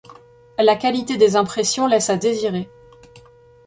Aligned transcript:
La 0.57 0.75
qualité 0.77 1.17
des 1.17 1.35
impressions 1.35 1.85
laisse 1.85 2.09
à 2.09 2.17
désirer. 2.17 2.67